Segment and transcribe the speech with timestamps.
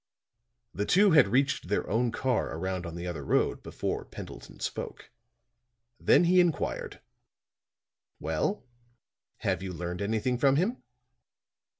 [0.73, 5.11] The two had reached their own car around on the other road before Pendleton spoke.
[5.99, 7.01] Then he inquired:
[8.19, 8.65] "Well,
[9.41, 10.81] have you learned anything from him?"